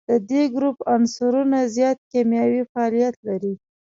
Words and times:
د 0.09 0.11
دې 0.29 0.41
ګروپ 0.55 0.77
عنصرونه 0.93 1.59
زیات 1.75 1.99
کیمیاوي 2.11 2.61
فعالیت 2.71 3.15
لري. 3.27 3.53